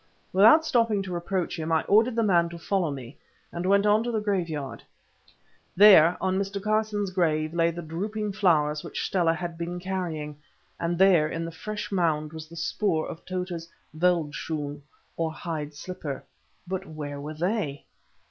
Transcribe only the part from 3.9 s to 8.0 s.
to the graveyard. There, on Mr. Carson's grave, lay the